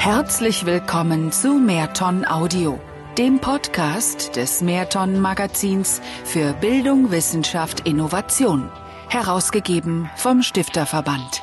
[0.00, 2.80] Herzlich willkommen zu Mehrton Audio,
[3.18, 8.70] dem Podcast des Mehrton Magazins für Bildung, Wissenschaft, Innovation,
[9.10, 11.42] herausgegeben vom Stifterverband.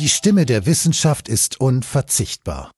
[0.00, 2.72] Die Stimme der Wissenschaft ist unverzichtbar.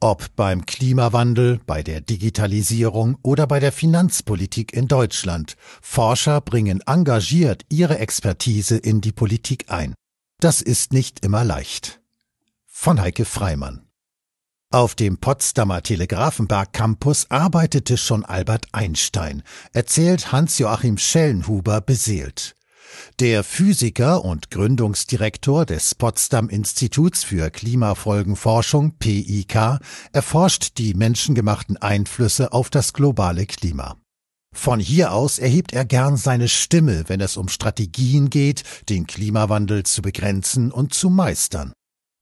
[0.00, 7.66] Ob beim Klimawandel, bei der Digitalisierung oder bei der Finanzpolitik in Deutschland, Forscher bringen engagiert
[7.68, 9.92] ihre Expertise in die Politik ein.
[10.40, 12.01] Das ist nicht immer leicht
[12.82, 13.86] von Heike Freimann.
[14.72, 22.56] Auf dem Potsdamer Telegrafenberg Campus arbeitete schon Albert Einstein, erzählt Hans-Joachim Schellenhuber beseelt.
[23.20, 29.78] Der Physiker und Gründungsdirektor des Potsdam Instituts für Klimafolgenforschung PIK
[30.12, 33.96] erforscht die menschengemachten Einflüsse auf das globale Klima.
[34.52, 39.84] Von hier aus erhebt er gern seine Stimme, wenn es um Strategien geht, den Klimawandel
[39.84, 41.72] zu begrenzen und zu meistern.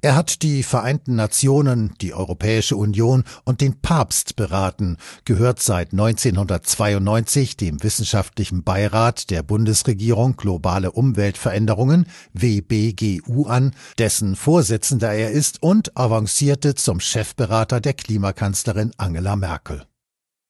[0.02, 7.58] Er hat die Vereinten Nationen, die Europäische Union und den Papst beraten, gehört seit 1992
[7.58, 16.74] dem Wissenschaftlichen Beirat der Bundesregierung Globale Umweltveränderungen WBGU an, dessen Vorsitzender er ist und avancierte
[16.74, 19.84] zum Chefberater der Klimakanzlerin Angela Merkel.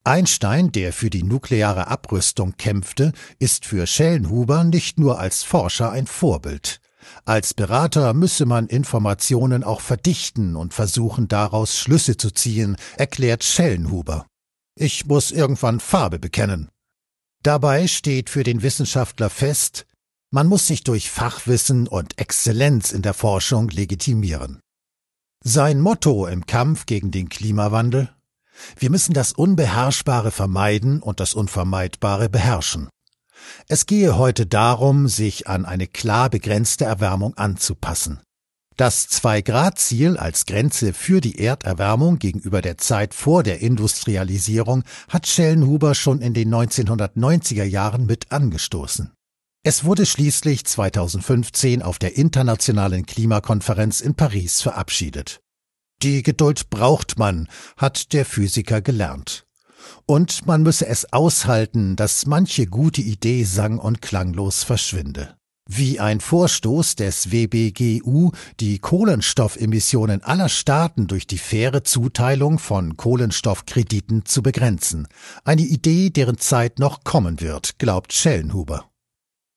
[0.05, 6.07] Einstein, der für die nukleare Abrüstung kämpfte, ist für Schellenhuber nicht nur als Forscher ein
[6.07, 6.81] Vorbild.
[7.25, 14.27] Als Berater müsse man Informationen auch verdichten und versuchen daraus Schlüsse zu ziehen, erklärt Schellenhuber.
[14.77, 16.69] Ich muss irgendwann Farbe bekennen.
[17.43, 19.87] Dabei steht für den Wissenschaftler fest,
[20.33, 24.61] man muss sich durch Fachwissen und Exzellenz in der Forschung legitimieren.
[25.43, 28.15] Sein Motto im Kampf gegen den Klimawandel
[28.77, 32.91] Wir müssen das Unbeherrschbare vermeiden und das Unvermeidbare beherrschen.
[33.69, 38.21] Es gehe heute darum, sich an eine klar begrenzte Erwärmung anzupassen.
[38.77, 45.95] Das Zwei-Grad-Ziel als Grenze für die Erderwärmung gegenüber der Zeit vor der Industrialisierung hat Schellenhuber
[45.95, 49.13] schon in den 1990er Jahren mit angestoßen.
[49.63, 55.41] Es wurde schließlich 2015 auf der internationalen Klimakonferenz in Paris verabschiedet.
[56.03, 59.45] Die Geduld braucht man, hat der Physiker gelernt.
[60.07, 65.37] Und man müsse es aushalten, dass manche gute Idee sang- und klanglos verschwinde.
[65.73, 74.25] Wie ein Vorstoß des WBGU, die Kohlenstoffemissionen aller Staaten durch die faire Zuteilung von Kohlenstoffkrediten
[74.25, 75.07] zu begrenzen.
[75.45, 78.91] Eine Idee, deren Zeit noch kommen wird, glaubt Schellenhuber.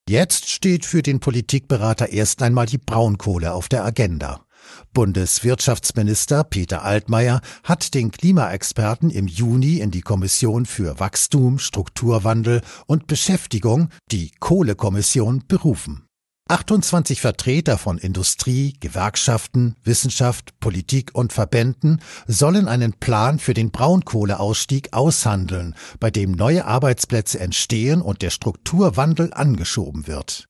[0.08, 4.43] Jetzt steht für den Politikberater erst einmal die Braunkohle auf der Agenda.
[4.92, 13.06] Bundeswirtschaftsminister Peter Altmaier hat den Klimaexperten im Juni in die Kommission für Wachstum, Strukturwandel und
[13.06, 16.04] Beschäftigung, die Kohlekommission, berufen.
[16.48, 24.92] 28 Vertreter von Industrie, Gewerkschaften, Wissenschaft, Politik und Verbänden sollen einen Plan für den Braunkohleausstieg
[24.92, 30.46] aushandeln, bei dem neue Arbeitsplätze entstehen und der Strukturwandel angeschoben wird.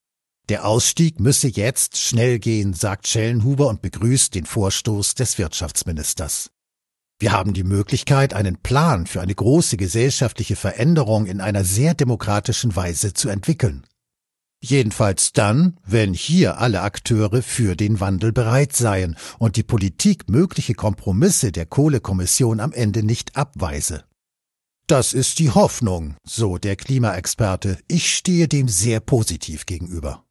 [0.50, 6.50] Der Ausstieg müsse jetzt schnell gehen, sagt Schellenhuber und begrüßt den Vorstoß des Wirtschaftsministers.
[7.18, 12.76] Wir haben die Möglichkeit, einen Plan für eine große gesellschaftliche Veränderung in einer sehr demokratischen
[12.76, 13.86] Weise zu entwickeln.
[14.60, 20.74] Jedenfalls dann, wenn hier alle Akteure für den Wandel bereit seien und die Politik mögliche
[20.74, 24.04] Kompromisse der Kohlekommission am Ende nicht abweise.
[24.86, 27.78] Das ist die Hoffnung, so der Klimaexperte.
[27.88, 30.24] Ich stehe dem sehr positiv gegenüber.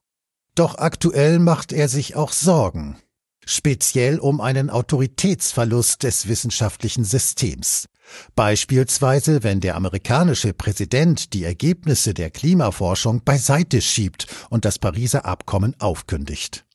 [0.56, 2.98] Doch aktuell macht er sich auch Sorgen,
[3.44, 7.88] speziell um einen Autoritätsverlust des wissenschaftlichen Systems.
[8.36, 15.76] Beispielsweise, wenn der amerikanische Präsident die Ergebnisse der Klimaforschung beiseite schiebt und das Pariser Abkommen
[15.80, 16.66] aufkündigt.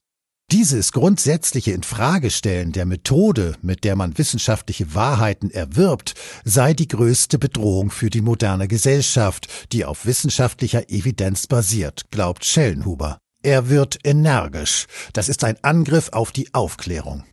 [0.51, 7.91] Dieses grundsätzliche Infragestellen der Methode, mit der man wissenschaftliche Wahrheiten erwirbt, sei die größte Bedrohung
[7.91, 13.19] für die moderne Gesellschaft, die auf wissenschaftlicher Evidenz basiert, glaubt Schellenhuber.
[13.43, 14.87] Er wird energisch.
[15.13, 17.25] Das ist ein Angriff auf die Aufklärung.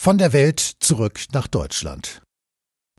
[0.00, 2.22] Von der Welt zurück nach Deutschland.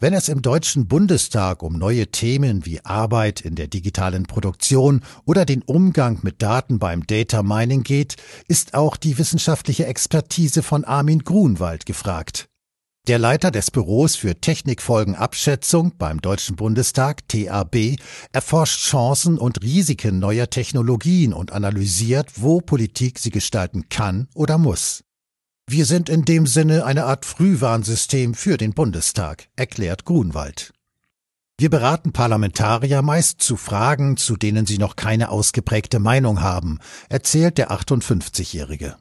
[0.01, 5.45] Wenn es im Deutschen Bundestag um neue Themen wie Arbeit in der digitalen Produktion oder
[5.45, 8.15] den Umgang mit Daten beim Data Mining geht,
[8.47, 12.48] ist auch die wissenschaftliche Expertise von Armin Grunwald gefragt.
[13.09, 17.95] Der Leiter des Büros für Technikfolgenabschätzung beim Deutschen Bundestag TAB
[18.33, 25.03] erforscht Chancen und Risiken neuer Technologien und analysiert, wo Politik sie gestalten kann oder muss.
[25.67, 30.71] Wir sind in dem Sinne eine Art Frühwarnsystem für den Bundestag, erklärt Grunwald.
[31.57, 36.77] Wir beraten Parlamentarier meist zu Fragen, zu denen sie noch keine ausgeprägte Meinung haben,
[37.09, 38.97] erzählt der 58-Jährige.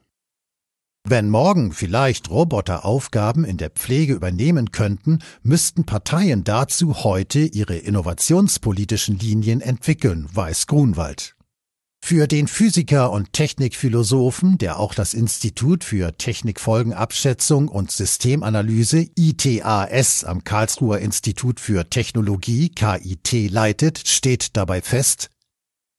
[1.10, 7.76] Wenn morgen vielleicht Roboter Aufgaben in der Pflege übernehmen könnten, müssten Parteien dazu heute ihre
[7.78, 11.34] innovationspolitischen Linien entwickeln, weiß Grunwald.
[12.04, 20.44] Für den Physiker und Technikphilosophen, der auch das Institut für Technikfolgenabschätzung und Systemanalyse ITAS am
[20.44, 25.30] Karlsruher Institut für Technologie KIT leitet, steht dabei fest,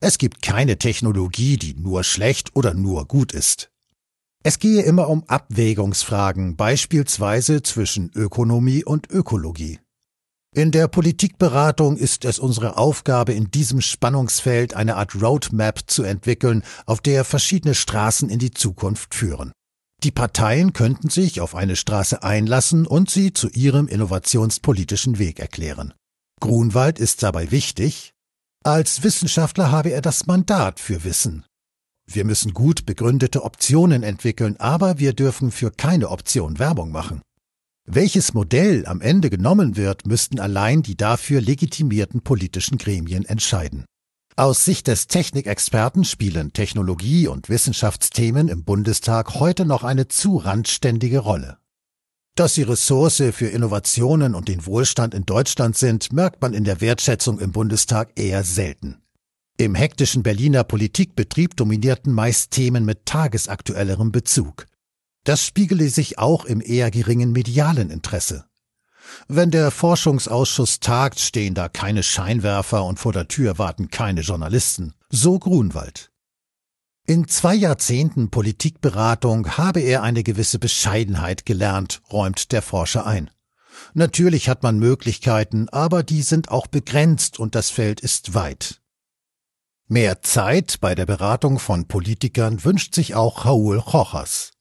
[0.01, 3.71] es gibt keine Technologie, die nur schlecht oder nur gut ist.
[4.44, 9.80] Es gehe immer um Abwägungsfragen, beispielsweise zwischen Ökonomie und Ökologie.
[10.56, 16.63] In der Politikberatung ist es unsere Aufgabe, in diesem Spannungsfeld eine Art Roadmap zu entwickeln,
[16.86, 19.51] auf der verschiedene Straßen in die Zukunft führen.
[20.03, 25.94] Die Parteien könnten sich auf eine Straße einlassen und sie zu ihrem innovationspolitischen Weg erklären.
[26.39, 28.13] Grunwald ist dabei wichtig.
[28.63, 31.45] Als Wissenschaftler habe er das Mandat für Wissen.
[32.11, 37.21] Wir müssen gut begründete Optionen entwickeln, aber wir dürfen für keine Option Werbung machen.
[37.85, 43.85] Welches Modell am Ende genommen wird, müssten allein die dafür legitimierten politischen Gremien entscheiden.
[44.35, 51.19] Aus Sicht des Technikexperten spielen Technologie- und Wissenschaftsthemen im Bundestag heute noch eine zu randständige
[51.19, 51.57] Rolle.
[52.35, 56.81] Dass sie Ressource für Innovationen und den Wohlstand in Deutschland sind, merkt man in der
[56.81, 59.03] Wertschätzung im Bundestag eher selten.
[59.59, 64.67] Im hektischen Berliner Politikbetrieb dominierten meist Themen mit tagesaktuellerem Bezug.
[65.25, 68.45] Das spiegele sich auch im eher geringen medialen Interesse.
[69.27, 74.94] Wenn der Forschungsausschuss tagt, stehen da keine Scheinwerfer und vor der Tür warten keine Journalisten.
[75.09, 76.09] So Grunwald.
[77.05, 83.29] In zwei Jahrzehnten Politikberatung habe er eine gewisse Bescheidenheit gelernt, räumt der Forscher ein.
[83.94, 88.78] Natürlich hat man Möglichkeiten, aber die sind auch begrenzt und das Feld ist weit.
[89.91, 94.51] Mehr Zeit bei der Beratung von Politikern wünscht sich auch Raúl Rojas.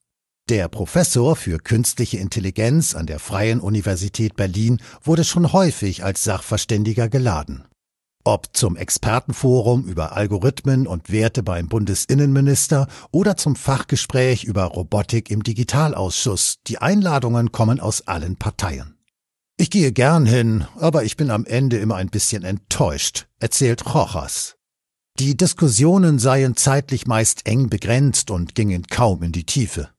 [0.49, 7.09] Der Professor für künstliche Intelligenz an der Freien Universität Berlin wurde schon häufig als Sachverständiger
[7.09, 7.67] geladen.
[8.23, 15.43] Ob zum Expertenforum über Algorithmen und Werte beim Bundesinnenminister oder zum Fachgespräch über Robotik im
[15.43, 18.97] Digitalausschuss, die Einladungen kommen aus allen Parteien.
[19.57, 24.55] Ich gehe gern hin, aber ich bin am Ende immer ein bisschen enttäuscht, erzählt Rojas.
[25.19, 29.89] Die Diskussionen seien zeitlich meist eng begrenzt und gingen kaum in die Tiefe.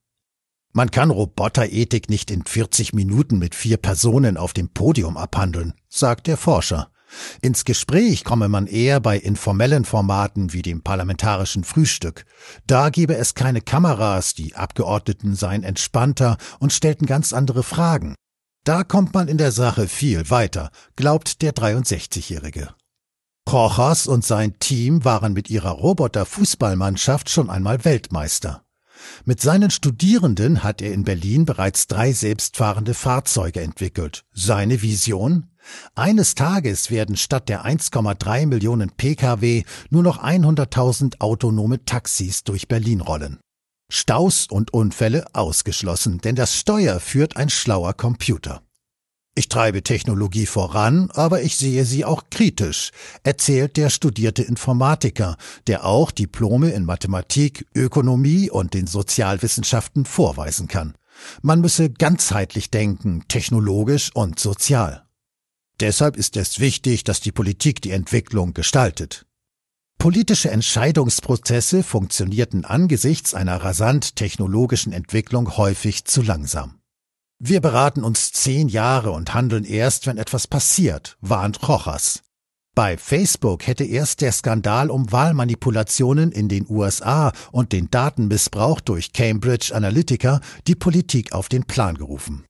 [0.73, 6.27] Man kann Roboterethik nicht in 40 Minuten mit vier Personen auf dem Podium abhandeln, sagt
[6.27, 6.91] der Forscher.
[7.43, 12.25] Ins Gespräch komme man eher bei informellen Formaten wie dem parlamentarischen Frühstück.
[12.67, 18.15] Da gebe es keine Kameras, die Abgeordneten seien entspannter und stellten ganz andere Fragen.
[18.65, 22.71] Da kommt man in der Sache viel weiter, glaubt der 63-Jährige.
[23.53, 28.63] Rojas und sein Team waren mit ihrer Roboter-Fußballmannschaft schon einmal Weltmeister.
[29.25, 34.25] Mit seinen Studierenden hat er in Berlin bereits drei selbstfahrende Fahrzeuge entwickelt.
[34.33, 35.51] Seine Vision?
[35.95, 43.01] Eines Tages werden statt der 1,3 Millionen Pkw nur noch 100.000 autonome Taxis durch Berlin
[43.01, 43.41] rollen.
[43.91, 48.63] Staus und Unfälle ausgeschlossen, denn das Steuer führt ein schlauer Computer.
[49.37, 52.91] Ich treibe Technologie voran, aber ich sehe sie auch kritisch,
[53.23, 55.37] erzählt der studierte Informatiker,
[55.69, 60.95] der auch Diplome in Mathematik, Ökonomie und den Sozialwissenschaften vorweisen kann.
[61.43, 65.07] Man müsse ganzheitlich denken, technologisch und sozial.
[65.79, 69.27] Deshalb ist es wichtig, dass die Politik die Entwicklung gestaltet.
[69.99, 76.80] Politische Entscheidungsprozesse funktionierten angesichts einer rasant technologischen Entwicklung häufig zu langsam.
[77.43, 82.21] Wir beraten uns zehn Jahre und handeln erst, wenn etwas passiert, warnt Rochas.
[82.75, 89.15] Bei Facebook hätte erst der Skandal um Wahlmanipulationen in den USA und den Datenmissbrauch durch
[89.15, 92.45] Cambridge Analytica die Politik auf den Plan gerufen.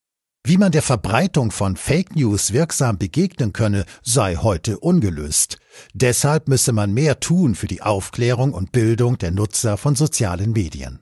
[0.44, 5.58] Wie man der Verbreitung von Fake News wirksam begegnen könne, sei heute ungelöst.
[5.94, 10.98] Deshalb müsse man mehr tun für die Aufklärung und Bildung der Nutzer von sozialen Medien.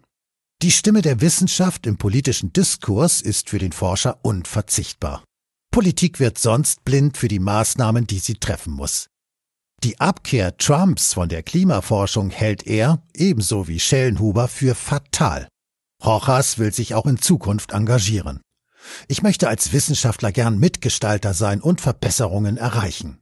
[0.60, 5.22] Die Stimme der Wissenschaft im politischen Diskurs ist für den Forscher unverzichtbar.
[5.70, 9.06] Politik wird sonst blind für die Maßnahmen, die sie treffen muss.
[9.84, 15.46] Die Abkehr Trumps von der Klimaforschung hält er, ebenso wie Schellenhuber, für fatal.
[16.04, 18.40] Rojas will sich auch in Zukunft engagieren.
[19.06, 23.20] Ich möchte als Wissenschaftler gern Mitgestalter sein und Verbesserungen erreichen.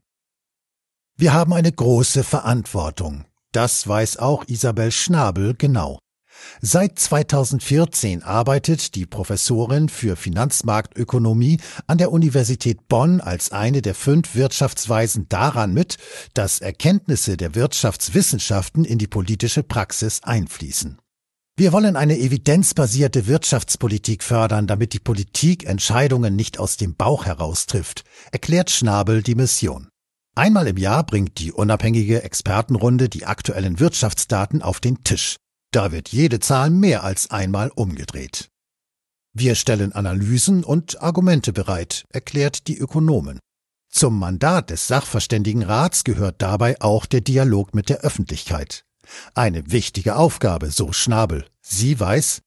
[1.18, 3.26] Wir haben eine große Verantwortung.
[3.52, 5.98] Das weiß auch Isabel Schnabel genau.
[6.60, 14.34] Seit 2014 arbeitet die Professorin für Finanzmarktökonomie an der Universität Bonn als eine der fünf
[14.34, 15.98] Wirtschaftsweisen daran mit,
[16.34, 20.98] dass Erkenntnisse der Wirtschaftswissenschaften in die politische Praxis einfließen.
[21.58, 27.64] Wir wollen eine evidenzbasierte Wirtschaftspolitik fördern, damit die Politik Entscheidungen nicht aus dem Bauch heraus
[27.64, 29.88] trifft, erklärt Schnabel die Mission.
[30.34, 35.36] Einmal im Jahr bringt die unabhängige Expertenrunde die aktuellen Wirtschaftsdaten auf den Tisch.
[35.76, 38.48] Da wird jede Zahl mehr als einmal umgedreht.
[39.34, 43.40] Wir stellen Analysen und Argumente bereit, erklärt die Ökonomen.
[43.90, 48.86] Zum Mandat des Sachverständigenrats gehört dabei auch der Dialog mit der Öffentlichkeit.
[49.34, 51.44] Eine wichtige Aufgabe, so Schnabel.
[51.60, 52.40] Sie weiß,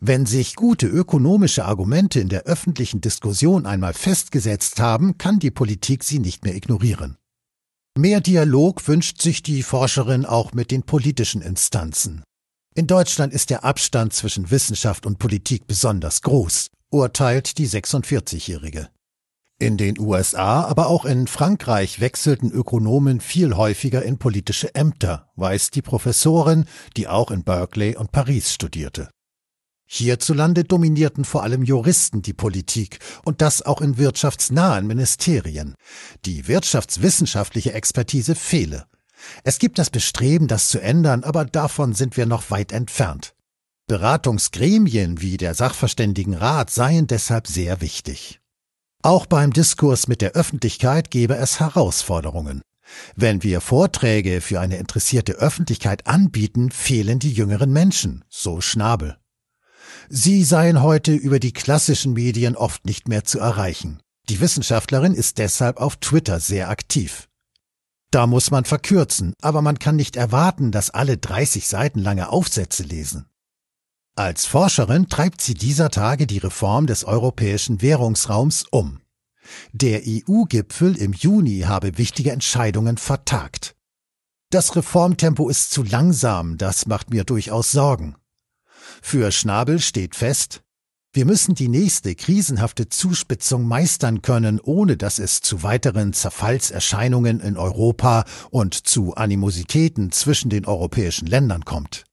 [0.00, 6.04] wenn sich gute ökonomische Argumente in der öffentlichen Diskussion einmal festgesetzt haben, kann die Politik
[6.04, 7.18] sie nicht mehr ignorieren.
[7.98, 12.22] Mehr Dialog wünscht sich die Forscherin auch mit den politischen Instanzen.
[12.74, 18.88] In Deutschland ist der Abstand zwischen Wissenschaft und Politik besonders groß, urteilt die 46-Jährige.
[19.58, 25.70] In den USA, aber auch in Frankreich wechselten Ökonomen viel häufiger in politische Ämter, weiß
[25.70, 26.64] die Professorin,
[26.96, 29.10] die auch in Berkeley und Paris studierte.
[29.86, 35.74] Hierzulande dominierten vor allem Juristen die Politik und das auch in wirtschaftsnahen Ministerien.
[36.24, 38.86] Die wirtschaftswissenschaftliche Expertise fehle.
[39.44, 43.34] Es gibt das Bestreben, das zu ändern, aber davon sind wir noch weit entfernt.
[43.86, 48.40] Beratungsgremien wie der Sachverständigenrat seien deshalb sehr wichtig.
[49.02, 52.62] Auch beim Diskurs mit der Öffentlichkeit gebe es Herausforderungen.
[53.16, 59.16] Wenn wir Vorträge für eine interessierte Öffentlichkeit anbieten, fehlen die jüngeren Menschen, so Schnabel.
[60.08, 64.00] Sie seien heute über die klassischen Medien oft nicht mehr zu erreichen.
[64.28, 67.28] Die Wissenschaftlerin ist deshalb auf Twitter sehr aktiv.
[68.12, 72.82] Da muss man verkürzen, aber man kann nicht erwarten, dass alle 30 Seiten lange Aufsätze
[72.82, 73.24] lesen.
[74.14, 79.00] Als Forscherin treibt sie dieser Tage die Reform des europäischen Währungsraums um.
[79.72, 83.76] Der EU-Gipfel im Juni habe wichtige Entscheidungen vertagt.
[84.50, 88.16] Das Reformtempo ist zu langsam, das macht mir durchaus Sorgen.
[89.00, 90.62] Für Schnabel steht fest,
[91.14, 97.58] wir müssen die nächste krisenhafte Zuspitzung meistern können, ohne dass es zu weiteren Zerfallserscheinungen in
[97.58, 102.04] Europa und zu Animositäten zwischen den europäischen Ländern kommt.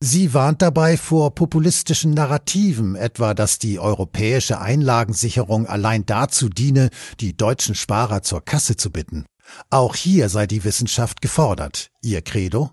[0.00, 7.36] Sie warnt dabei vor populistischen Narrativen, etwa dass die europäische Einlagensicherung allein dazu diene, die
[7.36, 9.26] deutschen Sparer zur Kasse zu bitten.
[9.70, 11.90] Auch hier sei die Wissenschaft gefordert.
[12.02, 12.70] Ihr Credo?